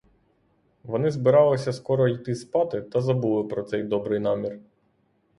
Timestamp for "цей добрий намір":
3.63-4.59